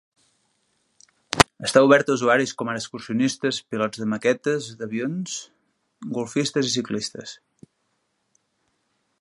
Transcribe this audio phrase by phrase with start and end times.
[1.67, 5.37] Està obert a usuaris com ara excursionistes, pilots de maquetes d'avions,
[6.19, 7.37] golfistes i ciclistes.